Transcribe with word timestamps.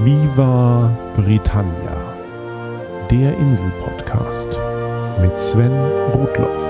Viva 0.00 0.96
Britannia, 1.16 3.08
der 3.10 3.36
Insel-Podcast 3.36 4.46
mit 5.20 5.40
Sven 5.40 5.72
Rudloff. 6.12 6.62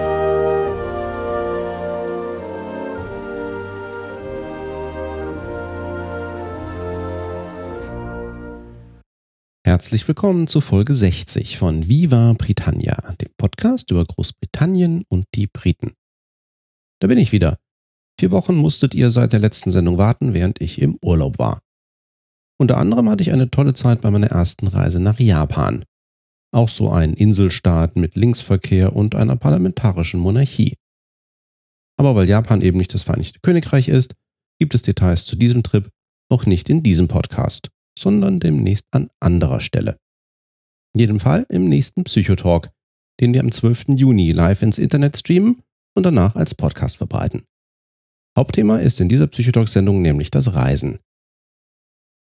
Herzlich 9.63 10.09
willkommen 10.09 10.47
zu 10.47 10.63
Folge 10.63 10.95
60 10.95 11.59
von 11.59 11.87
Viva 11.87 12.33
Britannia, 12.33 13.15
dem 13.21 13.29
Podcast 13.37 13.91
über 13.91 14.07
Großbritannien 14.07 15.03
und 15.11 15.27
die 15.35 15.49
Briten. 15.49 15.93
Da 17.01 17.09
bin 17.09 17.19
ich 17.19 17.33
wieder. 17.33 17.59
Vier 18.19 18.31
Wochen 18.31 18.57
musstet 18.57 18.95
ihr 18.95 19.11
seit 19.11 19.35
der 19.35 19.41
letzten 19.41 19.71
Sendung 19.71 19.99
warten, 19.99 20.33
während 20.33 20.63
ich 20.63 20.81
im 20.81 20.99
Urlaub 21.03 21.39
war. 21.39 21.61
Unter 22.61 22.77
anderem 22.77 23.09
hatte 23.09 23.23
ich 23.23 23.33
eine 23.33 23.51
tolle 23.51 23.75
Zeit 23.75 24.01
bei 24.01 24.11
meiner 24.11 24.29
ersten 24.29 24.67
Reise 24.67 25.01
nach 25.01 25.21
Japan. 25.21 25.85
Auch 26.53 26.69
so 26.69 26.91
ein 26.91 27.15
Inselstaat 27.15 27.97
mit 27.97 28.17
Linksverkehr 28.17 28.97
und 28.97 29.15
einer 29.15 29.37
parlamentarischen 29.37 30.19
Monarchie. 30.19 30.75
Aber 31.99 32.15
weil 32.15 32.29
Japan 32.29 32.63
eben 32.63 32.79
nicht 32.79 32.95
das 32.95 33.03
Vereinigte 33.03 33.41
Königreich 33.41 33.89
ist, 33.89 34.15
gibt 34.59 34.75
es 34.75 34.83
Details 34.83 35.27
zu 35.27 35.37
diesem 35.37 35.63
Trip 35.63 35.89
auch 36.31 36.47
nicht 36.47 36.69
in 36.69 36.83
diesem 36.83 37.09
Podcast, 37.09 37.71
sondern 37.99 38.41
demnächst 38.41 38.85
an 38.93 39.09
anderer 39.21 39.61
Stelle. 39.61 39.99
In 40.95 41.01
jedem 41.01 41.21
Fall 41.21 41.47
im 41.49 41.65
nächsten 41.65 42.05
Psychotalk, 42.05 42.71
den 43.21 43.35
wir 43.35 43.41
am 43.41 43.53
12. 43.53 43.87
Juni 43.97 44.31
live 44.31 44.63
ins 44.63 44.79
Internet 44.79 45.17
streamen 45.17 45.63
und 45.95 46.05
danach 46.05 46.35
als 46.35 46.55
Podcast 46.55 46.97
verbreiten. 46.97 47.43
Hauptthema 48.37 48.79
ist 48.79 49.01
in 49.01 49.09
dieser 49.09 49.27
Psychotalk-Sendung 49.27 50.01
nämlich 50.01 50.31
das 50.31 50.55
Reisen. 50.55 50.99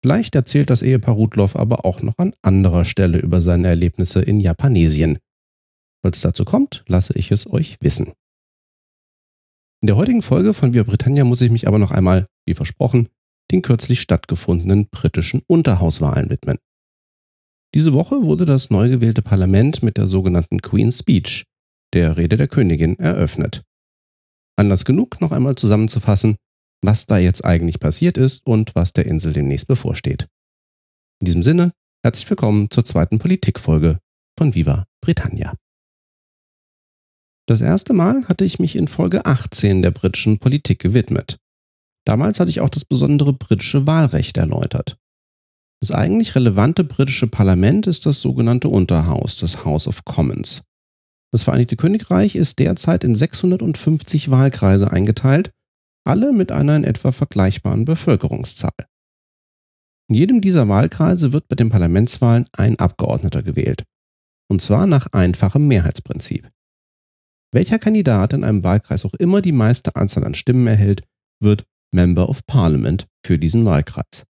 Vielleicht 0.03 0.35
erzählt 0.35 0.71
das 0.71 0.83
Ehepaar 0.83 1.15
Rudloff 1.15 1.57
aber 1.57 1.85
auch 1.85 2.03
noch 2.03 2.19
an 2.19 2.35
anderer 2.43 2.85
Stelle 2.85 3.19
über 3.19 3.41
seine 3.41 3.69
Erlebnisse 3.69 4.21
in 4.23 4.41
Japanesien. 4.41 5.19
Falls 6.05 6.21
dazu 6.21 6.45
kommt, 6.45 6.85
lasse 6.87 7.15
ich 7.17 7.33
es 7.33 7.51
euch 7.51 7.79
wissen. 7.81 8.13
In 9.83 9.89
der 9.89 9.97
heutigen 9.97 10.23
Folge 10.23 10.55
von 10.55 10.75
Via 10.75 10.83
Britannia 10.83 11.25
muss 11.25 11.41
ich 11.41 11.51
mich 11.51 11.67
aber 11.69 11.79
noch 11.79 11.91
einmal, 11.91 12.27
wie 12.47 12.55
versprochen, 12.55 13.09
den 13.51 13.63
kürzlich 13.63 14.01
stattgefundenen 14.01 14.89
britischen 14.89 15.43
Unterhauswahlen 15.47 16.31
widmen. 16.31 16.59
Diese 17.75 17.93
Woche 17.93 18.23
wurde 18.23 18.47
das 18.47 18.71
neu 18.71 18.89
gewählte 18.89 19.23
Parlament 19.23 19.83
mit 19.83 19.97
der 19.97 20.09
sogenannten 20.09 20.63
Queen's 20.63 20.99
Speech, 20.99 21.45
der 21.93 22.17
Rede 22.17 22.37
der 22.37 22.49
Königin, 22.49 22.99
eröffnet. 22.99 23.63
Anlass 24.57 24.85
genug, 24.85 25.21
noch 25.21 25.33
einmal 25.33 25.57
zusammenzufassen, 25.57 26.37
was 26.87 27.07
da 27.07 27.19
jetzt 27.19 27.45
eigentlich 27.45 27.81
passiert 27.81 28.17
ist 28.17 28.47
und 28.47 28.75
was 28.75 28.93
der 28.93 29.07
Insel 29.07 29.33
demnächst 29.33 29.67
bevorsteht. 29.67 30.29
In 31.21 31.27
diesem 31.27 31.43
Sinne, 31.43 31.73
herzlich 32.05 32.31
willkommen 32.31 32.71
zur 32.71 32.85
zweiten 32.85 33.19
Politikfolge 33.19 33.99
von 34.39 34.55
Viva 34.55 34.87
Britannia. 35.03 35.55
Das 37.49 37.61
erste 37.61 37.93
Mal 37.93 38.27
hatte 38.29 38.45
ich 38.45 38.59
mich 38.59 38.77
in 38.77 38.89
Folge 38.89 39.27
18 39.27 39.83
der 39.83 39.91
britischen 39.91 40.39
Politik 40.39 40.79
gewidmet. 40.79 41.39
Damals 42.07 42.39
hatte 42.39 42.51
ich 42.51 42.61
auch 42.61 42.69
das 42.69 42.85
besondere 42.85 43.33
britische 43.33 43.87
Wahlrecht 43.87 44.39
erläutert. 44.39 44.97
Das 45.81 45.91
eigentlich 45.91 46.35
relevante 46.35 46.85
britische 46.85 47.27
Parlament 47.27 47.87
ist 47.87 48.07
das 48.07 48.21
sogenannte 48.21 48.69
Unterhaus, 48.69 49.39
das 49.39 49.65
House 49.65 49.89
of 49.89 50.05
Commons. 50.05 50.63
Das 51.33 51.43
Vereinigte 51.43 51.77
Königreich 51.77 52.37
ist 52.37 52.59
derzeit 52.61 53.05
in 53.05 53.15
650 53.15 54.31
Wahlkreise 54.31 54.91
eingeteilt 54.91 55.53
alle 56.07 56.33
mit 56.33 56.53
einer 56.53 56.77
in 56.77 56.85
etwa 56.85 57.13
vergleichbaren 57.13 57.85
Bevölkerungszahl. 57.85 58.87
In 60.09 60.15
jedem 60.15 60.41
dieser 60.41 60.69
Wahlkreise 60.69 61.33
wird 61.33 61.49
bei 61.49 61.57
den 61.57 61.69
Parlamentswahlen 61.69 62.47
ein 62.53 62.79
Abgeordneter 62.79 63.43
gewählt, 63.43 63.85
und 64.49 64.63
zwar 64.63 64.87
nach 64.87 65.09
einfachem 65.13 65.67
Mehrheitsprinzip. 65.67 66.49
Welcher 67.53 67.79
Kandidat 67.79 68.33
in 68.33 68.45
einem 68.45 68.63
Wahlkreis 68.63 69.05
auch 69.05 69.15
immer 69.15 69.43
die 69.43 69.53
meiste 69.53 69.97
Anzahl 69.97 70.25
an 70.25 70.35
Stimmen 70.35 70.67
erhält, 70.67 71.03
wird 71.41 71.67
Member 71.93 72.29
of 72.29 72.47
Parliament 72.47 73.09
für 73.25 73.39
diesen 73.39 73.65
Wahlkreis. 73.65 74.27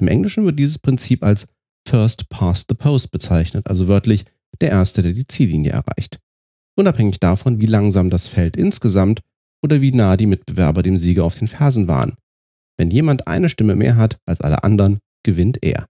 Im 0.00 0.08
Englischen 0.08 0.44
wird 0.44 0.58
dieses 0.58 0.78
Prinzip 0.78 1.24
als 1.24 1.48
First 1.86 2.28
Past 2.28 2.66
the 2.68 2.74
Post 2.74 3.10
bezeichnet, 3.10 3.66
also 3.66 3.88
wörtlich 3.88 4.24
der 4.60 4.70
Erste, 4.70 5.02
der 5.02 5.12
die 5.12 5.26
Ziellinie 5.26 5.72
erreicht. 5.72 6.18
Unabhängig 6.76 7.18
davon, 7.18 7.60
wie 7.60 7.66
langsam 7.66 8.08
das 8.08 8.28
Feld 8.28 8.56
insgesamt 8.56 9.20
oder 9.62 9.80
wie 9.80 9.92
nah 9.92 10.16
die 10.16 10.26
Mitbewerber 10.26 10.82
dem 10.82 10.98
Sieger 10.98 11.24
auf 11.24 11.38
den 11.38 11.48
Fersen 11.48 11.88
waren. 11.88 12.14
Wenn 12.78 12.90
jemand 12.90 13.26
eine 13.26 13.48
Stimme 13.48 13.74
mehr 13.74 13.96
hat 13.96 14.18
als 14.26 14.40
alle 14.40 14.62
anderen, 14.62 14.98
gewinnt 15.24 15.58
er. 15.62 15.86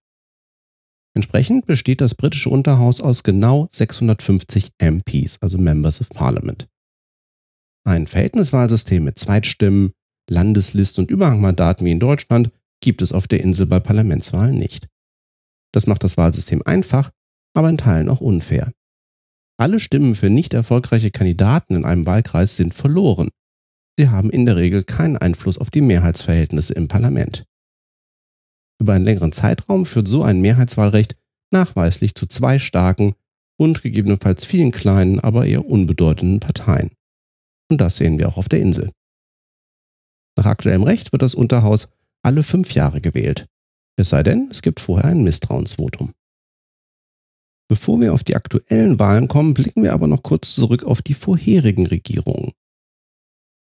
Entsprechend 1.14 1.66
besteht 1.66 2.00
das 2.00 2.14
britische 2.14 2.48
Unterhaus 2.48 3.00
aus 3.00 3.22
genau 3.22 3.68
650 3.70 4.72
MPs, 4.78 5.38
also 5.42 5.58
Members 5.58 6.00
of 6.00 6.08
Parliament. 6.10 6.66
Ein 7.84 8.06
Verhältniswahlsystem 8.06 9.04
mit 9.04 9.18
Zweitstimmen, 9.18 9.92
Landeslisten 10.30 11.04
und 11.04 11.10
Überhangmandaten 11.10 11.86
wie 11.86 11.90
in 11.90 12.00
Deutschland 12.00 12.50
gibt 12.80 13.02
es 13.02 13.12
auf 13.12 13.26
der 13.26 13.40
Insel 13.40 13.66
bei 13.66 13.80
Parlamentswahlen 13.80 14.56
nicht. 14.56 14.88
Das 15.72 15.86
macht 15.86 16.04
das 16.04 16.16
Wahlsystem 16.16 16.62
einfach, 16.62 17.10
aber 17.54 17.68
in 17.68 17.78
Teilen 17.78 18.08
auch 18.08 18.20
unfair. 18.20 18.72
Alle 19.58 19.80
Stimmen 19.80 20.14
für 20.14 20.30
nicht 20.30 20.54
erfolgreiche 20.54 21.10
Kandidaten 21.10 21.74
in 21.74 21.84
einem 21.84 22.06
Wahlkreis 22.06 22.56
sind 22.56 22.74
verloren 22.74 23.30
sie 23.98 24.08
haben 24.08 24.30
in 24.30 24.46
der 24.46 24.56
Regel 24.56 24.84
keinen 24.84 25.18
Einfluss 25.18 25.58
auf 25.58 25.70
die 25.70 25.80
Mehrheitsverhältnisse 25.80 26.72
im 26.72 26.86
Parlament. 26.86 27.44
Über 28.80 28.92
einen 28.92 29.04
längeren 29.04 29.32
Zeitraum 29.32 29.86
führt 29.86 30.06
so 30.06 30.22
ein 30.22 30.40
Mehrheitswahlrecht 30.40 31.16
nachweislich 31.50 32.14
zu 32.14 32.26
zwei 32.26 32.60
starken 32.60 33.14
und 33.58 33.82
gegebenenfalls 33.82 34.44
vielen 34.44 34.70
kleinen, 34.70 35.18
aber 35.18 35.46
eher 35.46 35.66
unbedeutenden 35.66 36.38
Parteien. 36.38 36.92
Und 37.68 37.80
das 37.80 37.96
sehen 37.96 38.18
wir 38.18 38.28
auch 38.28 38.36
auf 38.36 38.48
der 38.48 38.60
Insel. 38.60 38.92
Nach 40.36 40.46
aktuellem 40.46 40.84
Recht 40.84 41.10
wird 41.10 41.22
das 41.22 41.34
Unterhaus 41.34 41.88
alle 42.22 42.44
fünf 42.44 42.72
Jahre 42.74 43.00
gewählt. 43.00 43.46
Es 43.96 44.10
sei 44.10 44.22
denn, 44.22 44.46
es 44.52 44.62
gibt 44.62 44.78
vorher 44.78 45.10
ein 45.10 45.24
Misstrauensvotum. 45.24 46.12
Bevor 47.68 48.00
wir 48.00 48.14
auf 48.14 48.22
die 48.22 48.36
aktuellen 48.36 49.00
Wahlen 49.00 49.26
kommen, 49.26 49.54
blicken 49.54 49.82
wir 49.82 49.92
aber 49.92 50.06
noch 50.06 50.22
kurz 50.22 50.54
zurück 50.54 50.84
auf 50.84 51.02
die 51.02 51.14
vorherigen 51.14 51.86
Regierungen. 51.88 52.52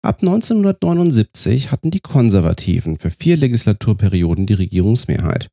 Ab 0.05 0.17
1979 0.19 1.71
hatten 1.71 1.89
die 1.89 2.01
Konservativen 2.01 2.97
für 2.97 3.09
vier 3.09 3.37
Legislaturperioden 3.37 4.45
die 4.45 4.53
Regierungsmehrheit. 4.53 5.49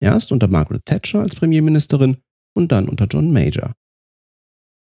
Erst 0.00 0.32
unter 0.32 0.48
Margaret 0.48 0.84
Thatcher 0.84 1.20
als 1.20 1.34
Premierministerin 1.34 2.18
und 2.54 2.72
dann 2.72 2.90
unter 2.90 3.06
John 3.06 3.32
Major. 3.32 3.72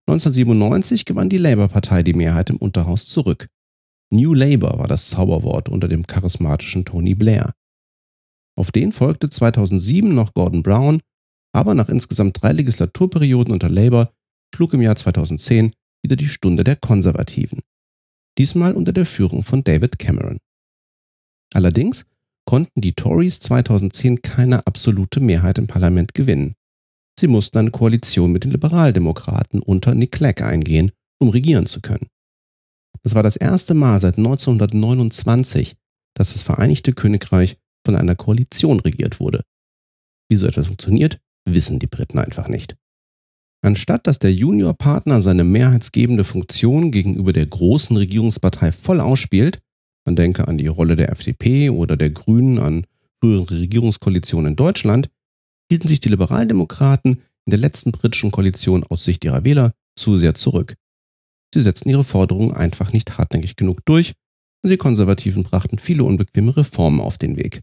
1997 0.09 1.07
gewann 1.07 1.31
die 1.31 1.39
Labour-Partei 1.39 2.03
die 2.03 2.13
Mehrheit 2.13 2.51
im 2.51 2.59
Unterhaus 2.59 3.09
zurück. 3.09 3.49
New 4.11 4.35
Labour 4.35 4.79
war 4.79 4.89
das 4.89 5.09
Zauberwort 5.09 5.71
unter 5.71 5.89
dem 5.89 6.07
charismatischen 6.07 6.85
Tony 6.85 7.15
Blair. 7.15 7.55
Auf 8.59 8.73
den 8.73 8.93
folgte 8.93 9.31
2007 9.31 10.15
noch 10.15 10.35
Gordon 10.35 10.63
Brown, 10.63 11.01
aber 11.55 11.73
nach 11.73 11.89
insgesamt 11.89 12.43
drei 12.43 12.53
Legislaturperioden 12.53 13.55
unter 13.55 13.71
Labour 13.71 14.13
schlug 14.55 14.75
im 14.75 14.83
Jahr 14.83 14.97
2010 14.97 15.73
wieder 16.03 16.17
die 16.17 16.29
Stunde 16.29 16.63
der 16.63 16.77
Konservativen 16.77 17.63
diesmal 18.37 18.75
unter 18.75 18.93
der 18.93 19.07
Führung 19.07 19.43
von 19.43 19.65
David 19.65 19.99
Cameron. 19.99 20.39
Allerdings 21.55 22.07
konnten 22.47 22.81
die 22.81 22.93
Tories 22.93 23.41
2010 23.41 24.23
keine 24.23 24.67
absolute 24.67 25.21
Mehrheit 25.21 25.59
im 25.59 25.67
Parlament 25.67 26.15
gewinnen. 26.15 26.55
Sie 27.19 27.27
mussten 27.27 27.59
eine 27.59 27.71
Koalition 27.71 28.33
mit 28.33 28.45
den 28.45 28.53
Liberaldemokraten 28.53 29.61
unter 29.61 29.95
Nick 29.95 30.13
Clegg 30.13 30.43
eingehen, 30.43 30.93
um 31.21 31.31
regieren 31.31 31.67
zu 31.67 31.81
können. 31.81 32.09
Das 33.03 33.15
war 33.15 33.23
das 33.23 33.37
erste 33.37 33.75
Mal 33.75 34.01
seit 34.01 34.19
1929, 34.19 35.75
dass 36.15 36.33
das 36.33 36.43
Vereinigte 36.43 36.93
Königreich 36.93 37.59
von 37.85 37.97
einer 37.97 38.15
Koalition 38.15 38.81
regiert 38.81 39.21
wurde. 39.21 39.45
Wie 40.31 40.37
so 40.37 40.47
etwas 40.47 40.67
funktioniert, 40.67 41.21
wissen 41.45 41.79
die 41.79 41.87
Briten 41.87 42.19
einfach 42.19 42.49
nicht. 42.49 42.77
Anstatt 43.61 44.07
dass 44.07 44.19
der 44.19 44.33
Juniorpartner 44.33 45.21
seine 45.21 45.45
mehrheitsgebende 45.45 46.25
Funktion 46.25 46.93
gegenüber 46.93 47.33
der 47.33 47.47
großen 47.47 47.97
Regierungspartei 47.97 48.71
voll 48.73 49.01
ausspielt, 49.01 49.61
man 50.07 50.17
denke 50.17 50.47
an 50.47 50.59
die 50.59 50.69
Rolle 50.69 50.97
der 50.97 51.11
FDP 51.11 51.71
oder 51.71 51.97
der 51.97 52.11
Grünen 52.11 52.59
an 52.59 52.87
früheren 53.21 53.47
Regierungskoalitionen 53.49 54.53
in 54.53 54.57
Deutschland, 54.57 55.11
hielten 55.71 55.89
sich 55.89 56.01
die 56.01 56.09
Liberaldemokraten 56.09 57.15
in 57.15 57.51
der 57.51 57.59
letzten 57.59 57.93
britischen 57.93 58.31
Koalition 58.31 58.85
aus 58.85 59.05
Sicht 59.05 59.25
ihrer 59.25 59.45
Wähler 59.45 59.73
zu 59.99 60.19
sehr 60.19 60.35
zurück. 60.35 60.77
Sie 61.53 61.61
setzten 61.61 61.91
ihre 61.91 62.05
Forderungen 62.05 62.55
einfach 62.55 62.93
nicht 62.93 63.19
hartnäckig 63.19 63.57
genug 63.57 63.85
durch 63.85 64.13
und 64.63 64.71
die 64.71 64.77
Konservativen 64.77 65.43
brachten 65.43 65.79
viele 65.79 66.05
unbequeme 66.05 66.57
Reformen 66.57 67.01
auf 67.01 67.19
den 67.19 67.37
Weg. 67.37 67.61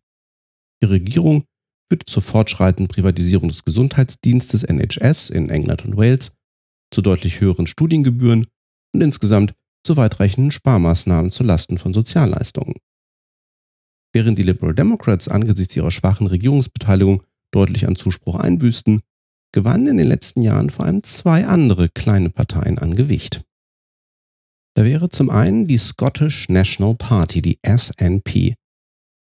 Die 0.81 0.87
Regierung 0.87 1.45
führte 1.89 2.05
zur 2.05 2.21
fortschreitenden 2.23 2.87
Privatisierung 2.87 3.49
des 3.49 3.63
Gesundheitsdienstes 3.63 4.63
NHS 4.63 5.29
in 5.29 5.49
England 5.49 5.85
und 5.85 5.97
Wales, 5.97 6.35
zu 6.91 7.01
deutlich 7.01 7.41
höheren 7.41 7.67
Studiengebühren 7.67 8.47
und 8.93 9.01
insgesamt 9.01 9.53
zu 9.85 9.97
weitreichenden 9.97 10.51
Sparmaßnahmen 10.51 11.31
zulasten 11.31 11.77
von 11.77 11.93
Sozialleistungen. 11.93 12.75
Während 14.13 14.39
die 14.39 14.43
Liberal 14.43 14.73
Democrats 14.73 15.27
angesichts 15.27 15.75
ihrer 15.75 15.91
schwachen 15.91 16.27
Regierungsbeteiligung 16.27 17.23
deutlich 17.51 17.87
an 17.87 17.95
Zuspruch 17.95 18.35
einbüßten, 18.35 19.01
gewannen 19.53 19.87
in 19.87 19.97
den 19.97 20.07
letzten 20.07 20.41
Jahren 20.41 20.69
vor 20.69 20.85
allem 20.85 21.03
zwei 21.03 21.45
andere 21.45 21.89
kleine 21.89 22.29
Parteien 22.29 22.79
an 22.79 22.95
Gewicht. 22.95 23.43
Da 24.75 24.83
wäre 24.83 25.09
zum 25.09 25.29
einen 25.29 25.67
die 25.67 25.77
Scottish 25.77 26.49
National 26.49 26.95
Party, 26.95 27.41
die 27.41 27.59
SNP. 27.65 28.55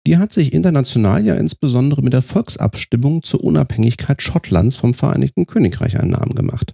Die 0.08 0.18
hat 0.18 0.32
sich 0.32 0.54
international 0.54 1.26
ja 1.26 1.36
insbesondere 1.36 2.02
mit 2.02 2.14
der 2.14 2.22
Volksabstimmung 2.22 3.24
zur 3.24 3.44
Unabhängigkeit 3.44 4.22
Schottlands 4.22 4.78
vom 4.78 4.94
Vereinigten 4.94 5.48
Königreich 5.48 6.00
einen 6.00 6.12
Namen 6.12 6.34
gemacht. 6.34 6.74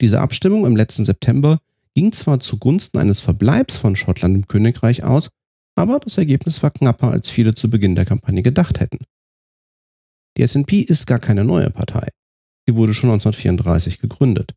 Diese 0.00 0.20
Abstimmung 0.20 0.64
im 0.64 0.76
letzten 0.76 1.02
September 1.02 1.58
ging 1.92 2.12
zwar 2.12 2.38
zugunsten 2.38 2.98
eines 2.98 3.20
Verbleibs 3.20 3.78
von 3.78 3.96
Schottland 3.96 4.36
im 4.36 4.46
Königreich 4.46 5.02
aus, 5.02 5.30
aber 5.74 5.98
das 5.98 6.18
Ergebnis 6.18 6.62
war 6.62 6.70
knapper, 6.70 7.10
als 7.10 7.28
viele 7.28 7.56
zu 7.56 7.68
Beginn 7.68 7.96
der 7.96 8.04
Kampagne 8.04 8.42
gedacht 8.42 8.78
hätten. 8.78 8.98
Die 10.36 10.46
SNP 10.46 10.82
ist 10.82 11.08
gar 11.08 11.18
keine 11.18 11.42
neue 11.42 11.70
Partei. 11.70 12.10
Sie 12.64 12.76
wurde 12.76 12.94
schon 12.94 13.10
1934 13.10 13.98
gegründet. 13.98 14.54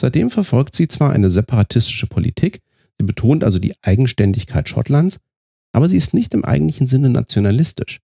Seitdem 0.00 0.30
verfolgt 0.30 0.74
sie 0.74 0.88
zwar 0.88 1.12
eine 1.12 1.30
separatistische 1.30 2.08
Politik, 2.08 2.60
sie 2.98 3.06
betont 3.06 3.44
also 3.44 3.60
die 3.60 3.76
Eigenständigkeit 3.82 4.68
Schottlands, 4.68 5.20
aber 5.76 5.90
sie 5.90 5.98
ist 5.98 6.14
nicht 6.14 6.32
im 6.32 6.42
eigentlichen 6.42 6.86
Sinne 6.86 7.10
nationalistisch. 7.10 8.00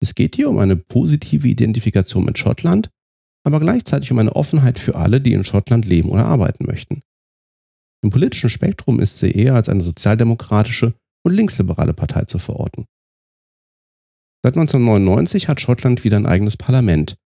Es 0.00 0.14
geht 0.14 0.36
hier 0.36 0.48
um 0.48 0.58
eine 0.58 0.76
positive 0.76 1.48
Identifikation 1.48 2.24
mit 2.24 2.38
Schottland, 2.38 2.88
aber 3.44 3.58
gleichzeitig 3.58 4.12
um 4.12 4.20
eine 4.20 4.36
Offenheit 4.36 4.78
für 4.78 4.94
alle, 4.94 5.20
die 5.20 5.32
in 5.32 5.44
Schottland 5.44 5.86
leben 5.86 6.08
oder 6.08 6.26
arbeiten 6.26 6.66
möchten. 6.66 7.02
Im 8.04 8.10
politischen 8.10 8.48
Spektrum 8.48 9.00
ist 9.00 9.18
sie 9.18 9.32
eher 9.32 9.56
als 9.56 9.68
eine 9.68 9.82
sozialdemokratische 9.82 10.94
und 11.24 11.32
linksliberale 11.32 11.94
Partei 11.94 12.26
zu 12.26 12.38
verorten. 12.38 12.86
Seit 14.44 14.54
1999 14.54 15.48
hat 15.48 15.60
Schottland 15.60 16.04
wieder 16.04 16.16
ein 16.16 16.26
eigenes 16.26 16.56
Parlament, 16.56 17.16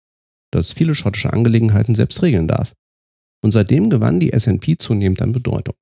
das 0.50 0.72
viele 0.72 0.94
schottische 0.94 1.30
Angelegenheiten 1.30 1.94
selbst 1.94 2.22
regeln 2.22 2.48
darf. 2.48 2.72
Und 3.44 3.52
seitdem 3.52 3.90
gewann 3.90 4.18
die 4.18 4.30
SNP 4.30 4.78
zunehmend 4.78 5.20
an 5.20 5.32
Bedeutung. 5.32 5.74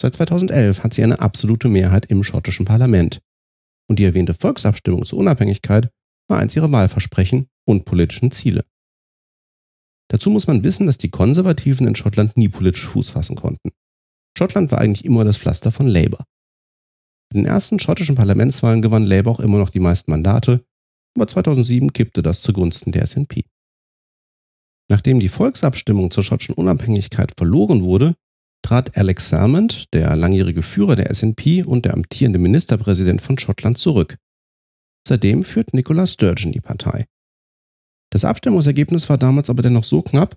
Seit 0.00 0.14
2011 0.14 0.84
hat 0.84 0.94
sie 0.94 1.02
eine 1.02 1.20
absolute 1.20 1.68
Mehrheit 1.68 2.06
im 2.06 2.22
schottischen 2.22 2.66
Parlament. 2.66 3.20
Und 3.88 3.98
die 3.98 4.04
erwähnte 4.04 4.34
Volksabstimmung 4.34 5.04
zur 5.04 5.18
Unabhängigkeit 5.18 5.90
war 6.28 6.38
eins 6.38 6.56
ihrer 6.56 6.70
Wahlversprechen 6.70 7.48
und 7.64 7.84
politischen 7.84 8.30
Ziele. 8.30 8.64
Dazu 10.08 10.30
muss 10.30 10.46
man 10.46 10.62
wissen, 10.62 10.86
dass 10.86 10.98
die 10.98 11.10
Konservativen 11.10 11.86
in 11.86 11.96
Schottland 11.96 12.36
nie 12.36 12.48
politisch 12.48 12.86
Fuß 12.86 13.10
fassen 13.10 13.36
konnten. 13.36 13.70
Schottland 14.36 14.70
war 14.70 14.80
eigentlich 14.80 15.04
immer 15.04 15.24
das 15.24 15.38
Pflaster 15.38 15.72
von 15.72 15.86
Labour. 15.86 16.24
In 17.32 17.42
den 17.42 17.46
ersten 17.46 17.80
schottischen 17.80 18.14
Parlamentswahlen 18.14 18.82
gewann 18.82 19.06
Labour 19.06 19.32
auch 19.32 19.40
immer 19.40 19.58
noch 19.58 19.70
die 19.70 19.80
meisten 19.80 20.10
Mandate, 20.10 20.64
aber 21.16 21.26
2007 21.26 21.92
kippte 21.92 22.22
das 22.22 22.42
zugunsten 22.42 22.92
der 22.92 23.06
SNP. 23.06 23.44
Nachdem 24.88 25.18
die 25.18 25.28
Volksabstimmung 25.28 26.10
zur 26.10 26.22
schottischen 26.22 26.54
Unabhängigkeit 26.54 27.32
verloren 27.36 27.82
wurde, 27.82 28.14
trat 28.66 28.96
Alex 28.96 29.28
Salmond, 29.28 29.94
der 29.94 30.16
langjährige 30.16 30.60
Führer 30.60 30.96
der 30.96 31.14
SNP 31.14 31.64
und 31.64 31.84
der 31.84 31.94
amtierende 31.94 32.40
Ministerpräsident 32.40 33.22
von 33.22 33.38
Schottland, 33.38 33.78
zurück. 33.78 34.16
Seitdem 35.06 35.44
führt 35.44 35.72
Nicola 35.72 36.04
Sturgeon 36.04 36.50
die 36.50 36.60
Partei. 36.60 37.06
Das 38.10 38.24
Abstimmungsergebnis 38.24 39.08
war 39.08 39.18
damals 39.18 39.50
aber 39.50 39.62
dennoch 39.62 39.84
so 39.84 40.02
knapp 40.02 40.36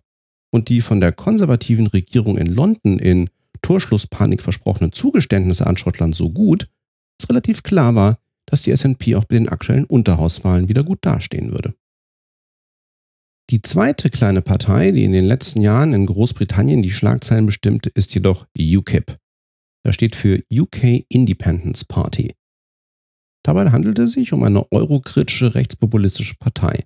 und 0.52 0.70
die 0.70 0.82
von 0.82 1.00
der 1.00 1.12
konservativen 1.12 1.88
Regierung 1.88 2.38
in 2.38 2.46
London 2.46 3.00
in 3.00 3.32
Torschlusspanik 3.64 4.44
versprochenen 4.44 4.92
Zugeständnisse 4.92 5.66
an 5.66 5.78
Schottland 5.78 6.14
so 6.14 6.30
gut, 6.30 6.70
dass 7.18 7.30
relativ 7.30 7.64
klar 7.64 7.96
war, 7.96 8.20
dass 8.46 8.62
die 8.62 8.78
SNP 8.78 9.16
auch 9.16 9.26
bei 9.26 9.38
den 9.38 9.50
aktuellen 9.50 9.86
Unterhauswahlen 9.86 10.70
wieder 10.70 10.84
gut 10.84 11.00
dastehen 11.02 11.52
würde. 11.52 11.74
Die 13.50 13.64
zweite 13.64 14.12
kleine 14.12 14.44
Partei, 14.44 14.92
die 14.92 15.04
in 15.04 15.12
den 15.12 15.26
letzten 15.26 15.62
Jahren 15.62 15.94
in 15.94 16.06
Großbritannien 16.06 16.84
die 16.84 16.92
Schlagzeilen 16.92 17.48
bestimmte, 17.48 17.90
ist 17.90 18.14
jedoch 18.14 18.46
UKIP. 18.56 19.18
Das 19.84 19.96
steht 19.96 20.16
für 20.16 20.44
UK 20.54 21.06
Independence 21.10 21.84
Party. 21.84 22.36
Dabei 23.44 23.72
handelte 23.72 24.04
es 24.04 24.12
sich 24.12 24.34
um 24.34 24.44
eine 24.44 24.72
eurokritische 24.72 25.56
rechtspopulistische 25.56 26.36
Partei. 26.40 26.84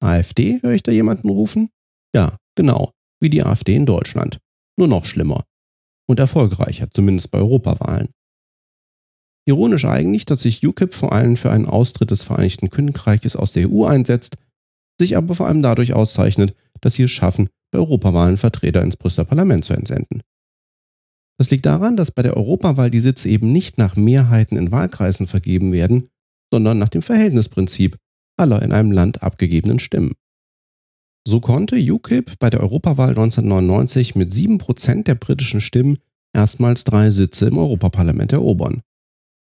AfD, 0.00 0.60
höre 0.62 0.74
ich 0.74 0.84
da 0.84 0.92
jemanden 0.92 1.28
rufen? 1.28 1.70
Ja, 2.14 2.36
genau, 2.54 2.92
wie 3.20 3.30
die 3.30 3.42
AfD 3.42 3.74
in 3.74 3.86
Deutschland. 3.86 4.38
Nur 4.78 4.86
noch 4.86 5.06
schlimmer. 5.06 5.44
Und 6.06 6.20
erfolgreicher, 6.20 6.88
zumindest 6.90 7.32
bei 7.32 7.38
Europawahlen. 7.38 8.10
Ironisch 9.46 9.86
eigentlich, 9.86 10.24
dass 10.24 10.42
sich 10.42 10.64
UKIP 10.64 10.94
vor 10.94 11.12
allem 11.12 11.36
für 11.36 11.50
einen 11.50 11.66
Austritt 11.66 12.12
des 12.12 12.22
Vereinigten 12.22 12.70
Königreiches 12.70 13.34
aus 13.34 13.52
der 13.52 13.68
EU 13.68 13.86
einsetzt, 13.86 14.36
sich 14.98 15.16
aber 15.16 15.34
vor 15.34 15.46
allem 15.46 15.62
dadurch 15.62 15.92
auszeichnet, 15.92 16.54
dass 16.80 16.94
sie 16.94 17.04
es 17.04 17.10
schaffen, 17.10 17.48
bei 17.70 17.78
Europawahlen 17.78 18.36
Vertreter 18.36 18.82
ins 18.82 18.96
Brüsseler 18.96 19.24
Parlament 19.24 19.64
zu 19.64 19.74
entsenden. 19.74 20.22
Das 21.38 21.50
liegt 21.50 21.66
daran, 21.66 21.96
dass 21.96 22.12
bei 22.12 22.22
der 22.22 22.36
Europawahl 22.36 22.90
die 22.90 23.00
Sitze 23.00 23.28
eben 23.28 23.52
nicht 23.52 23.78
nach 23.78 23.96
Mehrheiten 23.96 24.56
in 24.56 24.70
Wahlkreisen 24.70 25.26
vergeben 25.26 25.72
werden, 25.72 26.08
sondern 26.52 26.78
nach 26.78 26.88
dem 26.88 27.02
Verhältnisprinzip 27.02 27.96
aller 28.36 28.62
in 28.62 28.72
einem 28.72 28.92
Land 28.92 29.22
abgegebenen 29.22 29.80
Stimmen. 29.80 30.14
So 31.26 31.40
konnte 31.40 31.76
UKIP 31.76 32.38
bei 32.38 32.50
der 32.50 32.60
Europawahl 32.60 33.10
1999 33.10 34.14
mit 34.14 34.30
7% 34.30 35.04
der 35.04 35.14
britischen 35.14 35.60
Stimmen 35.60 35.98
erstmals 36.34 36.84
drei 36.84 37.10
Sitze 37.10 37.46
im 37.46 37.58
Europaparlament 37.58 38.32
erobern. 38.32 38.82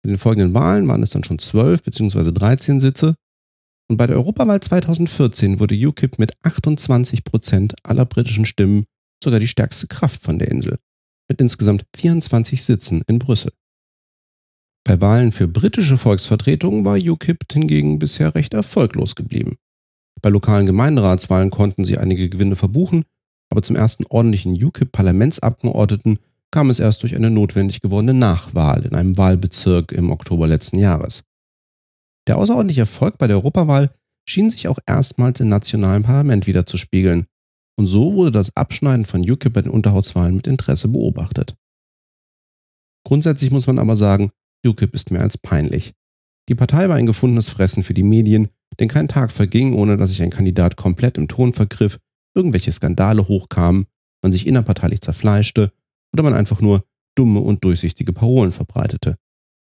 In 0.05 0.11
den 0.11 0.19
folgenden 0.19 0.53
Wahlen 0.53 0.87
waren 0.87 1.03
es 1.03 1.11
dann 1.11 1.25
schon 1.25 1.39
12 1.39 1.83
bzw. 1.83 2.33
13 2.33 2.81
Sitze. 2.81 3.15
Und 3.89 3.97
bei 3.97 4.07
der 4.07 4.17
Europawahl 4.17 4.61
2014 4.61 5.61
wurde 5.61 5.75
UKIP 5.75 6.19
mit 6.19 6.37
28% 6.43 7.75
aller 7.83 8.07
britischen 8.07 8.47
Stimmen 8.47 8.85
sogar 9.23 9.41
die 9.41 9.49
stärkste 9.49 9.87
Kraft 9.87 10.23
von 10.23 10.39
der 10.39 10.51
Insel, 10.51 10.79
mit 11.29 11.41
insgesamt 11.41 11.85
24 11.97 12.63
Sitzen 12.63 13.03
in 13.07 13.19
Brüssel. 13.19 13.53
Bei 14.87 15.01
Wahlen 15.01 15.33
für 15.33 15.49
britische 15.49 15.97
Volksvertretungen 15.97 16.85
war 16.85 16.99
UKIP 16.99 17.51
hingegen 17.51 17.99
bisher 17.99 18.35
recht 18.35 18.53
erfolglos 18.53 19.15
geblieben. 19.15 19.57
Bei 20.21 20.29
lokalen 20.31 20.67
Gemeinderatswahlen 20.67 21.51
konnten 21.51 21.85
sie 21.85 21.99
einige 21.99 22.29
Gewinne 22.29 22.57
verbuchen, 22.57 23.05
aber 23.51 23.63
zum 23.63 23.77
ersten 23.77 24.05
ordentlichen 24.07 24.53
UKIP-Parlamentsabgeordneten 24.53 26.19
kam 26.51 26.71
es 26.71 26.79
erst 26.79 27.03
durch 27.03 27.17
eine 27.17 27.31
notwendig 27.31 27.81
gewordene 27.81 28.15
Nachwahl 28.15 28.85
in 28.85 28.95
einem 28.95 29.17
Wahlbezirk 29.17 29.93
im 29.93 30.11
Oktober 30.11 30.47
letzten 30.47 30.79
Jahres. 30.79 31.25
Der 32.27 32.39
außerordentliche 32.39 32.83
Erfolg 32.83 33.19
bei 33.19 33.27
der 33.27 33.37
Europawahl 33.37 33.95
schien 34.29 34.51
sich 34.51 34.69
auch 34.69 34.79
erstmals 34.87 35.41
im 35.41 35.49
nationalen 35.49 36.03
Parlament 36.03 36.47
wiederzuspiegeln, 36.47 37.27
und 37.77 37.87
so 37.87 38.15
wurde 38.15 38.31
das 38.31 38.57
Abschneiden 38.57 39.05
von 39.05 39.29
UKIP 39.29 39.53
bei 39.53 39.63
den 39.63 39.73
Unterhauswahlen 39.73 40.37
mit 40.37 40.47
Interesse 40.47 40.89
beobachtet. 40.89 41.57
Grundsätzlich 43.05 43.51
muss 43.51 43.67
man 43.67 43.79
aber 43.79 43.97
sagen, 43.97 44.31
UKIP 44.67 44.95
ist 44.95 45.11
mehr 45.11 45.23
als 45.23 45.37
peinlich. 45.37 45.93
Die 46.49 46.55
Partei 46.55 46.89
war 46.89 46.97
ein 46.97 47.07
gefundenes 47.07 47.49
Fressen 47.49 47.83
für 47.83 47.95
die 47.95 48.03
Medien, 48.03 48.49
denn 48.79 48.89
kein 48.89 49.09
Tag 49.09 49.33
verging, 49.33 49.75
ohne 49.75 49.97
dass 49.97 50.11
sich 50.11 50.23
ein 50.23 50.31
Kandidat 50.31 50.77
komplett 50.77 51.19
im 51.19 51.29
Ton 51.29 51.53
vergriff, 51.53 51.99
irgendwelche 52.35 52.73
Skandale 52.73 53.27
hochkamen, 53.27 53.87
man 54.23 54.33
sich 54.33 54.47
innerparteilich 54.47 55.01
zerfleischte 55.01 55.73
oder 56.13 56.23
man 56.23 56.35
einfach 56.35 56.61
nur 56.61 56.85
dumme 57.17 57.41
und 57.41 57.65
durchsichtige 57.65 58.13
Parolen 58.13 58.53
verbreitete. 58.53 59.17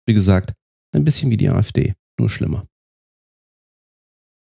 Wie 0.06 0.14
gesagt, 0.14 0.54
ein 0.94 1.04
bisschen 1.04 1.32
wie 1.32 1.38
die 1.38 1.50
AfD, 1.50 1.94
nur 2.20 2.30
schlimmer. 2.30 2.66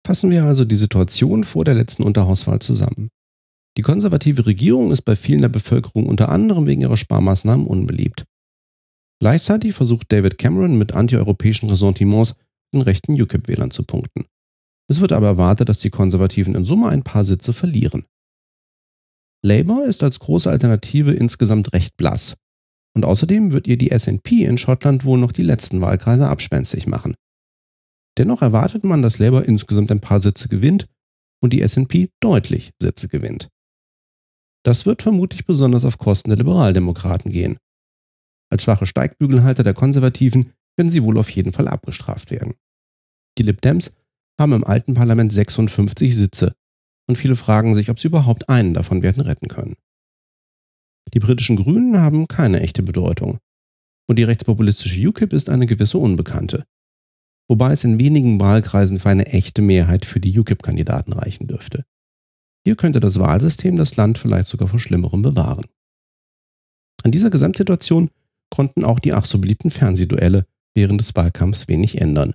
Fassen 0.05 0.31
wir 0.31 0.43
also 0.43 0.65
die 0.65 0.75
Situation 0.75 1.43
vor 1.43 1.63
der 1.63 1.75
letzten 1.75 2.03
Unterhauswahl 2.03 2.59
zusammen. 2.59 3.09
Die 3.77 3.81
konservative 3.81 4.45
Regierung 4.45 4.91
ist 4.91 5.03
bei 5.03 5.15
vielen 5.15 5.41
der 5.41 5.49
Bevölkerung 5.49 6.05
unter 6.05 6.29
anderem 6.29 6.67
wegen 6.67 6.81
ihrer 6.81 6.97
Sparmaßnahmen 6.97 7.65
unbeliebt. 7.65 8.25
Gleichzeitig 9.19 9.73
versucht 9.73 10.11
David 10.11 10.37
Cameron 10.37 10.77
mit 10.77 10.93
antieuropäischen 10.93 11.69
Ressentiments 11.69 12.35
den 12.73 12.81
rechten 12.81 13.13
UKIP-Wählern 13.13 13.71
zu 13.71 13.83
punkten. 13.83 14.25
Es 14.89 14.99
wird 14.99 15.13
aber 15.13 15.27
erwartet, 15.27 15.69
dass 15.69 15.79
die 15.79 15.89
Konservativen 15.89 16.55
in 16.55 16.65
Summe 16.65 16.89
ein 16.89 17.03
paar 17.03 17.23
Sitze 17.23 17.53
verlieren. 17.53 18.05
Labour 19.45 19.85
ist 19.85 20.03
als 20.03 20.19
große 20.19 20.49
Alternative 20.49 21.13
insgesamt 21.13 21.73
recht 21.73 21.95
blass. 21.97 22.35
Und 22.95 23.05
außerdem 23.05 23.51
wird 23.51 23.67
ihr 23.67 23.77
die 23.77 23.97
SNP 23.97 24.43
in 24.43 24.57
Schottland 24.57 25.03
wohl 25.05 25.17
noch 25.17 25.31
die 25.31 25.43
letzten 25.43 25.81
Wahlkreise 25.81 26.27
abspenstig 26.27 26.85
machen. 26.85 27.15
Dennoch 28.17 28.41
erwartet 28.41 28.83
man, 28.83 29.01
dass 29.01 29.19
Labour 29.19 29.45
insgesamt 29.45 29.91
ein 29.91 30.01
paar 30.01 30.21
Sitze 30.21 30.47
gewinnt 30.47 30.87
und 31.41 31.51
die 31.51 31.67
SNP 31.67 32.09
deutlich 32.19 32.71
Sitze 32.81 33.07
gewinnt. 33.07 33.49
Das 34.63 34.85
wird 34.85 35.01
vermutlich 35.01 35.45
besonders 35.45 35.83
auf 35.83 35.97
Kosten 35.97 36.29
der 36.29 36.37
Liberaldemokraten 36.37 37.31
gehen. 37.31 37.57
Als 38.49 38.63
schwache 38.63 38.85
Steigbügelhalter 38.85 39.63
der 39.63 39.73
Konservativen 39.73 40.53
werden 40.77 40.89
sie 40.89 41.03
wohl 41.03 41.17
auf 41.17 41.29
jeden 41.29 41.51
Fall 41.51 41.67
abgestraft 41.67 42.31
werden. 42.31 42.53
Die 43.37 43.43
Lib 43.43 43.61
Dems 43.61 43.97
haben 44.39 44.53
im 44.53 44.63
alten 44.63 44.93
Parlament 44.93 45.33
56 45.33 46.15
Sitze 46.15 46.53
und 47.07 47.17
viele 47.17 47.35
fragen 47.35 47.73
sich, 47.73 47.89
ob 47.89 47.99
sie 47.99 48.07
überhaupt 48.07 48.49
einen 48.49 48.73
davon 48.73 49.03
werden 49.03 49.21
retten 49.21 49.47
können. 49.47 49.75
Die 51.13 51.19
britischen 51.19 51.57
Grünen 51.57 51.99
haben 51.99 52.27
keine 52.27 52.61
echte 52.61 52.83
Bedeutung 52.83 53.39
und 54.07 54.17
die 54.17 54.23
rechtspopulistische 54.23 55.07
UKIP 55.07 55.33
ist 55.33 55.49
eine 55.49 55.65
gewisse 55.65 55.97
Unbekannte. 55.97 56.65
Wobei 57.53 57.71
es 57.71 57.83
in 57.83 57.99
wenigen 57.99 58.39
Wahlkreisen 58.39 58.97
für 58.97 59.09
eine 59.09 59.27
echte 59.27 59.61
Mehrheit 59.61 60.05
für 60.05 60.19
die 60.19 60.39
UKIP-Kandidaten 60.39 61.13
reichen 61.13 61.45
dürfte. 61.45 61.85
Hier 62.65 62.75
könnte 62.75 62.99
das 62.99 63.19
Wahlsystem 63.19 63.75
das 63.75 63.95
Land 63.95 64.17
vielleicht 64.17 64.47
sogar 64.47 64.67
vor 64.67 64.79
Schlimmerem 64.79 65.21
bewahren. 65.21 65.67
An 67.03 67.11
dieser 67.11 67.29
Gesamtsituation 67.29 68.09
konnten 68.49 68.83
auch 68.83 68.97
die 68.97 69.13
ach 69.13 69.25
so 69.25 69.37
beliebten 69.37 69.69
Fernsehduelle 69.69 70.47
während 70.73 70.99
des 70.99 71.15
Wahlkampfs 71.15 71.67
wenig 71.67 72.01
ändern. 72.01 72.33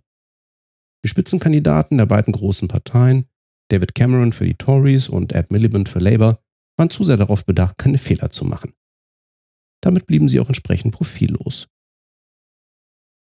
Die 1.05 1.09
Spitzenkandidaten 1.09 1.99
der 1.99 2.07
beiden 2.07 2.33
großen 2.33 2.69
Parteien, 2.69 3.27
David 3.73 3.97
Cameron 3.97 4.33
für 4.33 4.47
die 4.47 4.55
Tories 4.55 5.09
und 5.09 5.33
Ed 5.33 5.51
Miliband 5.51 5.89
für 5.89 5.99
Labour, 5.99 6.41
waren 6.77 6.91
zu 6.91 7.03
sehr 7.03 7.17
darauf 7.17 7.45
bedacht, 7.45 7.77
keine 7.77 7.99
Fehler 7.99 8.31
zu 8.31 8.45
machen. 8.45 8.73
Damit 9.81 10.07
blieben 10.07 10.29
sie 10.29 10.39
auch 10.39 10.47
entsprechend 10.47 10.95
profillos. 10.95 11.67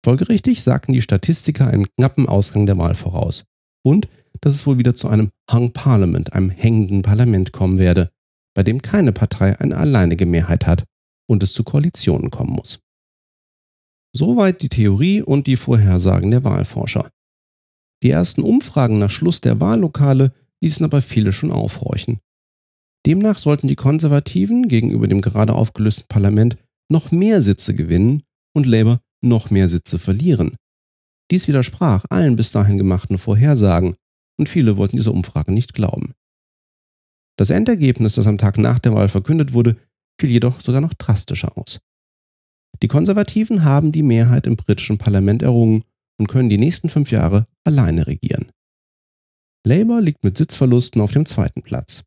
Folgerichtig 0.09 0.63
sagten 0.63 0.95
die 0.95 1.03
Statistiker 1.03 1.67
einen 1.67 1.85
knappen 1.99 2.31
Ausgang 2.31 2.65
der 2.65 2.79
Wahl 2.79 2.95
voraus 2.95 3.45
und 3.85 4.09
dass 4.41 4.55
es 4.55 4.67
wohl 4.67 4.79
wieder 4.79 4.95
zu 4.95 5.07
einem 5.07 5.29
Hung 5.53 5.75
Parliament, 5.75 6.33
einem 6.33 6.49
hängenden 6.49 7.03
Parlament 7.03 7.53
kommen 7.53 7.77
werde, 7.77 8.11
bei 8.55 8.63
dem 8.63 8.81
keine 8.81 9.13
Partei 9.13 9.61
eine 9.61 9.77
alleinige 9.77 10.25
Mehrheit 10.25 10.67
hat 10.67 10.85
und 11.29 11.43
es 11.43 11.53
zu 11.53 11.63
Koalitionen 11.63 12.31
kommen 12.31 12.55
muss. 12.55 12.81
Soweit 14.17 14.63
die 14.63 14.71
Theorie 14.71 15.21
und 15.21 15.47
die 15.47 15.57
Vorhersagen 15.57 16.31
der 16.31 16.43
Wahlforscher. 16.43 17.11
Die 18.03 18.09
ersten 18.09 18.41
Umfragen 18.41 18.99
nach 18.99 19.11
Schluss 19.11 19.43
der 19.43 19.61
Wahllokale 19.61 20.33
ließen 20.63 20.87
aber 20.87 21.03
viele 21.03 21.35
schon 21.35 21.53
aufhorchen. 21.53 22.19
Demnach 23.05 23.37
sollten 23.37 23.69
die 23.69 23.77
Konservativen 23.77 24.69
gegenüber 24.69 25.07
dem 25.07 25.21
gerade 25.21 25.53
aufgelösten 25.53 26.07
Parlament 26.09 26.57
noch 26.91 27.11
mehr 27.11 27.43
Sitze 27.43 27.75
gewinnen 27.75 28.23
und 28.55 28.65
Labour 28.65 29.03
noch 29.23 29.51
mehr 29.51 29.69
Sitze 29.69 29.99
verlieren. 29.99 30.57
Dies 31.31 31.49
widersprach 31.49 32.05
allen 32.11 32.37
bis 32.37 32.53
dahin 32.53 32.79
gemachten 32.79 33.19
Vorhersagen 33.19 33.97
und 34.39 34.49
viele 34.49 34.77
wollten 34.77 34.97
dieser 34.97 35.13
Umfrage 35.13 35.53
nicht 35.53 35.75
glauben. 35.75 36.15
Das 37.39 37.51
Endergebnis, 37.51 38.15
das 38.15 38.27
am 38.27 38.39
Tag 38.39 38.59
nach 38.59 38.79
der 38.79 38.95
Wahl 38.95 39.09
verkündet 39.09 39.53
wurde, 39.53 39.77
fiel 40.21 40.31
jedoch 40.31 40.61
sogar 40.61 40.81
noch 40.81 40.95
drastischer 40.95 41.57
aus. 41.57 41.79
Die 42.83 42.89
Konservativen 42.89 43.65
haben 43.65 43.93
die 43.93 44.03
Mehrheit 44.03 44.47
im 44.47 44.57
britischen 44.57 44.99
Parlament 44.99 45.43
errungen 45.43 45.85
und 46.19 46.29
können 46.29 46.49
die 46.49 46.59
nächsten 46.59 46.89
fünf 46.89 47.11
Jahre 47.11 47.47
alleine 47.65 48.07
regieren. 48.07 48.51
Labour 49.67 50.01
liegt 50.01 50.25
mit 50.25 50.39
Sitzverlusten 50.39 51.01
auf 51.01 51.13
dem 51.13 51.27
zweiten 51.27 51.63
Platz. 51.63 52.05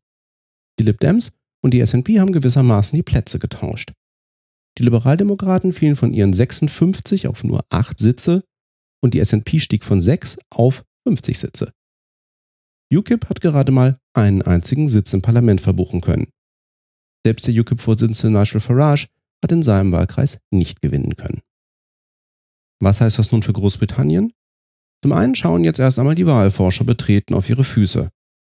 Die 0.78 0.84
Lib 0.84 1.00
Dems 1.00 1.32
und 1.62 1.72
die 1.74 1.84
SNP 1.84 2.18
haben 2.18 2.32
gewissermaßen 2.32 2.96
die 2.96 3.02
Plätze 3.02 3.38
getauscht. 3.38 3.92
Die 4.78 4.84
Liberaldemokraten 4.84 5.72
fielen 5.72 5.96
von 5.96 6.12
ihren 6.12 6.32
56 6.32 7.28
auf 7.28 7.44
nur 7.44 7.64
8 7.70 7.98
Sitze 7.98 8.44
und 9.02 9.14
die 9.14 9.24
SNP 9.24 9.60
stieg 9.60 9.84
von 9.84 10.00
6 10.00 10.38
auf 10.50 10.84
50 11.06 11.38
Sitze. 11.38 11.72
UKIP 12.92 13.28
hat 13.28 13.40
gerade 13.40 13.72
mal 13.72 13.98
einen 14.14 14.42
einzigen 14.42 14.88
Sitz 14.88 15.12
im 15.14 15.22
Parlament 15.22 15.60
verbuchen 15.60 16.00
können. 16.00 16.28
Selbst 17.24 17.46
der 17.46 17.54
UKIP-Vorsitzende 17.54 18.38
Nigel 18.38 18.60
Farage 18.60 19.08
hat 19.42 19.52
in 19.52 19.62
seinem 19.62 19.92
Wahlkreis 19.92 20.38
nicht 20.50 20.80
gewinnen 20.80 21.16
können. 21.16 21.40
Was 22.80 23.00
heißt 23.00 23.18
das 23.18 23.32
nun 23.32 23.42
für 23.42 23.52
Großbritannien? 23.52 24.32
Zum 25.02 25.12
einen 25.12 25.34
schauen 25.34 25.64
jetzt 25.64 25.78
erst 25.78 25.98
einmal 25.98 26.14
die 26.14 26.26
Wahlforscher 26.26 26.84
betreten 26.84 27.34
auf 27.34 27.48
ihre 27.48 27.64
Füße. 27.64 28.10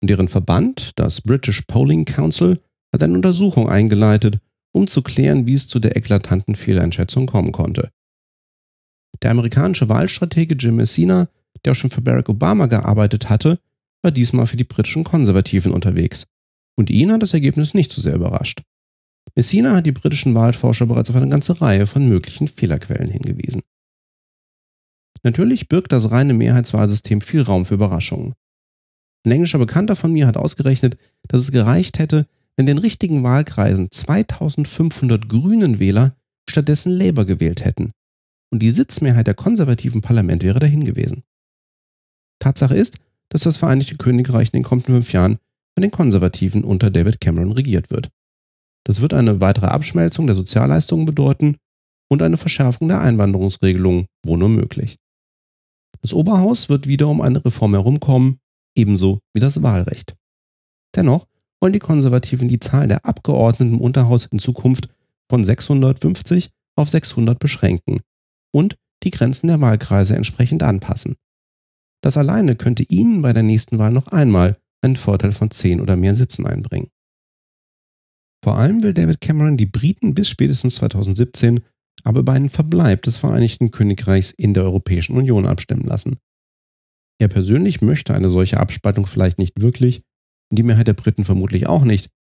Und 0.02 0.10
deren 0.10 0.28
Verband, 0.28 0.92
das 0.96 1.20
British 1.20 1.62
Polling 1.62 2.04
Council, 2.04 2.60
hat 2.92 3.02
eine 3.02 3.14
Untersuchung 3.14 3.68
eingeleitet, 3.68 4.38
um 4.74 4.86
zu 4.88 5.02
klären, 5.02 5.46
wie 5.46 5.54
es 5.54 5.68
zu 5.68 5.78
der 5.78 5.96
eklatanten 5.96 6.56
Fehleinschätzung 6.56 7.26
kommen 7.26 7.52
konnte. 7.52 7.90
Der 9.22 9.30
amerikanische 9.30 9.88
Wahlstratege 9.88 10.56
Jim 10.56 10.76
Messina, 10.76 11.28
der 11.64 11.72
auch 11.72 11.76
schon 11.76 11.90
für 11.90 12.00
Barack 12.02 12.28
Obama 12.28 12.66
gearbeitet 12.66 13.30
hatte, 13.30 13.60
war 14.02 14.10
diesmal 14.10 14.46
für 14.46 14.56
die 14.56 14.64
britischen 14.64 15.04
Konservativen 15.04 15.72
unterwegs. 15.72 16.26
Und 16.76 16.90
ihn 16.90 17.12
hat 17.12 17.22
das 17.22 17.32
Ergebnis 17.32 17.72
nicht 17.72 17.92
so 17.92 18.02
sehr 18.02 18.16
überrascht. 18.16 18.62
Messina 19.36 19.76
hat 19.76 19.86
die 19.86 19.92
britischen 19.92 20.34
Wahlforscher 20.34 20.86
bereits 20.86 21.08
auf 21.08 21.16
eine 21.16 21.28
ganze 21.28 21.60
Reihe 21.60 21.86
von 21.86 22.08
möglichen 22.08 22.48
Fehlerquellen 22.48 23.10
hingewiesen. 23.10 23.62
Natürlich 25.22 25.68
birgt 25.68 25.92
das 25.92 26.10
reine 26.10 26.34
Mehrheitswahlsystem 26.34 27.20
viel 27.20 27.42
Raum 27.42 27.64
für 27.64 27.74
Überraschungen. 27.74 28.34
Ein 29.24 29.32
englischer 29.32 29.58
Bekannter 29.58 29.96
von 29.96 30.12
mir 30.12 30.26
hat 30.26 30.36
ausgerechnet, 30.36 30.98
dass 31.28 31.42
es 31.42 31.52
gereicht 31.52 31.98
hätte, 31.98 32.26
wenn 32.56 32.66
den 32.66 32.78
richtigen 32.78 33.22
Wahlkreisen 33.22 33.90
2500 33.90 35.28
grünen 35.28 35.78
Wähler 35.78 36.16
stattdessen 36.48 36.92
Labour 36.92 37.24
gewählt 37.24 37.64
hätten. 37.64 37.92
Und 38.52 38.60
die 38.60 38.70
Sitzmehrheit 38.70 39.26
der 39.26 39.34
konservativen 39.34 40.00
Parlament 40.00 40.42
wäre 40.42 40.60
dahin 40.60 40.84
gewesen. 40.84 41.24
Tatsache 42.38 42.76
ist, 42.76 42.98
dass 43.30 43.42
das 43.42 43.56
Vereinigte 43.56 43.96
Königreich 43.96 44.48
in 44.48 44.58
den 44.58 44.62
kommenden 44.62 44.94
fünf 44.94 45.12
Jahren 45.12 45.38
von 45.74 45.82
den 45.82 45.90
Konservativen 45.90 46.62
unter 46.62 46.90
David 46.90 47.20
Cameron 47.20 47.52
regiert 47.52 47.90
wird. 47.90 48.10
Das 48.86 49.00
wird 49.00 49.14
eine 49.14 49.40
weitere 49.40 49.66
Abschmelzung 49.66 50.26
der 50.26 50.36
Sozialleistungen 50.36 51.06
bedeuten 51.06 51.56
und 52.08 52.22
eine 52.22 52.36
Verschärfung 52.36 52.88
der 52.88 53.00
Einwanderungsregelungen, 53.00 54.06
wo 54.24 54.36
nur 54.36 54.50
möglich. 54.50 54.98
Das 56.02 56.12
Oberhaus 56.12 56.68
wird 56.68 56.86
wieder 56.86 57.08
um 57.08 57.22
eine 57.22 57.44
Reform 57.44 57.72
herumkommen, 57.72 58.38
ebenso 58.76 59.20
wie 59.32 59.40
das 59.40 59.62
Wahlrecht. 59.62 60.14
Dennoch 60.94 61.26
wollen 61.64 61.72
die 61.72 61.78
Konservativen 61.78 62.46
die 62.46 62.60
Zahl 62.60 62.88
der 62.88 63.06
Abgeordneten 63.06 63.72
im 63.76 63.80
Unterhaus 63.80 64.26
in 64.26 64.38
Zukunft 64.38 64.90
von 65.30 65.46
650 65.46 66.50
auf 66.76 66.90
600 66.90 67.38
beschränken 67.38 68.00
und 68.54 68.76
die 69.02 69.10
Grenzen 69.10 69.46
der 69.46 69.62
Wahlkreise 69.62 70.14
entsprechend 70.14 70.62
anpassen. 70.62 71.16
Das 72.02 72.18
alleine 72.18 72.54
könnte 72.54 72.82
ihnen 72.82 73.22
bei 73.22 73.32
der 73.32 73.44
nächsten 73.44 73.78
Wahl 73.78 73.92
noch 73.92 74.08
einmal 74.08 74.58
einen 74.82 74.96
Vorteil 74.96 75.32
von 75.32 75.50
10 75.50 75.80
oder 75.80 75.96
mehr 75.96 76.14
Sitzen 76.14 76.46
einbringen. 76.46 76.90
Vor 78.44 78.58
allem 78.58 78.82
will 78.82 78.92
David 78.92 79.22
Cameron 79.22 79.56
die 79.56 79.64
Briten 79.64 80.12
bis 80.12 80.28
spätestens 80.28 80.74
2017 80.74 81.60
aber 82.02 82.20
über 82.20 82.32
einen 82.34 82.50
Verbleib 82.50 83.00
des 83.04 83.16
Vereinigten 83.16 83.70
Königreichs 83.70 84.32
in 84.32 84.52
der 84.52 84.64
Europäischen 84.64 85.16
Union 85.16 85.46
abstimmen 85.46 85.86
lassen. 85.86 86.18
Er 87.18 87.28
persönlich 87.28 87.80
möchte 87.80 88.12
eine 88.12 88.28
solche 88.28 88.60
Abspaltung 88.60 89.06
vielleicht 89.06 89.38
nicht 89.38 89.62
wirklich 89.62 90.02
und 90.54 90.58
die 90.58 90.62
Mehrheit 90.62 90.86
der 90.86 90.92
Briten 90.92 91.24
vermutlich 91.24 91.66
auch 91.66 91.82
nicht, 91.82 92.10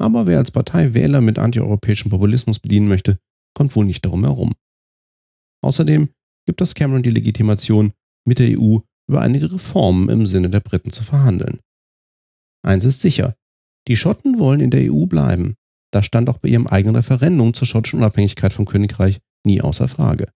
aber 0.00 0.26
wer 0.26 0.38
als 0.38 0.50
Partei 0.50 0.94
Wähler 0.94 1.20
mit 1.20 1.38
antieuropäischem 1.38 2.10
Populismus 2.10 2.58
bedienen 2.58 2.88
möchte, 2.88 3.18
kommt 3.54 3.76
wohl 3.76 3.84
nicht 3.84 4.02
darum 4.02 4.24
herum. 4.24 4.54
Außerdem 5.62 6.08
gibt 6.46 6.62
das 6.62 6.74
Cameron 6.74 7.02
die 7.02 7.10
Legitimation, 7.10 7.92
mit 8.26 8.38
der 8.38 8.58
EU 8.58 8.78
über 9.10 9.20
einige 9.20 9.52
Reformen 9.52 10.08
im 10.08 10.24
Sinne 10.24 10.48
der 10.48 10.60
Briten 10.60 10.90
zu 10.90 11.04
verhandeln. 11.04 11.60
Eins 12.64 12.86
ist 12.86 13.02
sicher, 13.02 13.36
die 13.88 13.96
Schotten 13.96 14.38
wollen 14.38 14.60
in 14.60 14.70
der 14.70 14.90
EU 14.90 15.04
bleiben. 15.04 15.54
Das 15.92 16.06
stand 16.06 16.30
auch 16.30 16.38
bei 16.38 16.48
ihrem 16.48 16.66
eigenen 16.66 16.96
Referendum 16.96 17.52
zur 17.52 17.68
schottischen 17.68 17.98
Unabhängigkeit 17.98 18.54
vom 18.54 18.64
Königreich 18.64 19.20
nie 19.44 19.60
außer 19.60 19.86
Frage. 19.86 20.30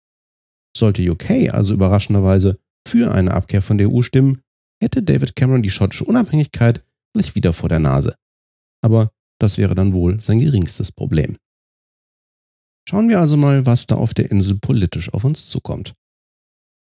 Sollte 0.74 1.02
UK 1.02 1.52
also 1.52 1.74
überraschenderweise 1.74 2.58
für 2.88 3.12
eine 3.12 3.34
Abkehr 3.34 3.60
von 3.60 3.76
der 3.76 3.90
EU 3.90 4.00
stimmen, 4.00 4.40
hätte 4.82 5.02
David 5.02 5.36
Cameron 5.36 5.62
die 5.62 5.70
schottische 5.70 6.04
Unabhängigkeit 6.04 6.82
gleich 7.16 7.34
wieder 7.34 7.52
vor 7.52 7.68
der 7.68 7.78
Nase. 7.78 8.14
Aber 8.82 9.10
das 9.40 9.58
wäre 9.58 9.74
dann 9.74 9.94
wohl 9.94 10.20
sein 10.22 10.38
geringstes 10.38 10.92
Problem. 10.92 11.36
Schauen 12.88 13.08
wir 13.08 13.20
also 13.20 13.36
mal, 13.36 13.66
was 13.66 13.86
da 13.86 13.96
auf 13.96 14.14
der 14.14 14.30
Insel 14.30 14.58
politisch 14.58 15.12
auf 15.12 15.24
uns 15.24 15.48
zukommt. 15.48 15.94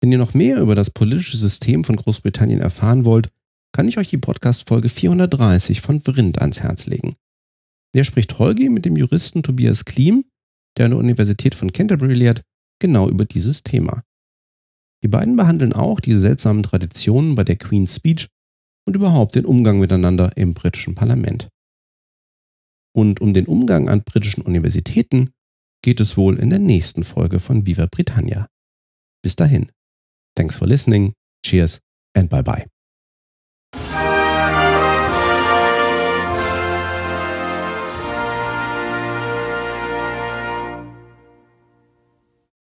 Wenn 0.01 0.11
ihr 0.11 0.17
noch 0.17 0.33
mehr 0.33 0.59
über 0.61 0.73
das 0.73 0.89
politische 0.89 1.37
System 1.37 1.83
von 1.83 1.95
Großbritannien 1.95 2.61
erfahren 2.61 3.05
wollt, 3.05 3.29
kann 3.73 3.87
ich 3.87 3.97
euch 3.97 4.09
die 4.09 4.17
Podcast-Folge 4.17 4.89
430 4.89 5.81
von 5.81 5.99
Vrind 5.99 6.39
ans 6.39 6.61
Herz 6.61 6.87
legen. 6.87 7.15
Der 7.93 8.03
spricht 8.03 8.39
Holgi 8.39 8.69
mit 8.69 8.85
dem 8.85 8.95
Juristen 8.95 9.43
Tobias 9.43 9.85
Klim, 9.85 10.25
der 10.77 10.85
an 10.85 10.91
der 10.91 10.99
Universität 10.99 11.55
von 11.55 11.71
Canterbury 11.71 12.13
lehrt, 12.13 12.41
genau 12.79 13.09
über 13.09 13.25
dieses 13.25 13.63
Thema. 13.63 14.03
Die 15.03 15.07
beiden 15.07 15.35
behandeln 15.35 15.73
auch 15.73 15.99
die 15.99 16.13
seltsamen 16.13 16.63
Traditionen 16.63 17.35
bei 17.35 17.43
der 17.43 17.57
Queen's 17.57 17.95
Speech 17.95 18.27
und 18.91 18.97
überhaupt 18.97 19.35
den 19.35 19.45
Umgang 19.45 19.79
miteinander 19.79 20.35
im 20.35 20.53
britischen 20.53 20.95
Parlament. 20.95 21.47
Und 22.93 23.21
um 23.21 23.33
den 23.33 23.45
Umgang 23.45 23.87
an 23.87 24.03
britischen 24.03 24.41
Universitäten 24.41 25.29
geht 25.81 26.01
es 26.01 26.17
wohl 26.17 26.37
in 26.37 26.49
der 26.49 26.59
nächsten 26.59 27.05
Folge 27.05 27.39
von 27.39 27.65
Viva 27.65 27.87
Britannia. 27.89 28.47
Bis 29.23 29.37
dahin. 29.37 29.71
Thanks 30.35 30.57
for 30.57 30.67
listening. 30.67 31.13
Cheers 31.45 31.79
and 32.17 32.29
bye 32.29 32.43
bye. 32.43 32.67